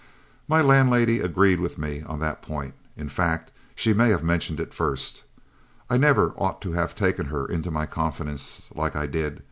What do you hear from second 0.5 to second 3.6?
landlady agreed with me on that point; in fact,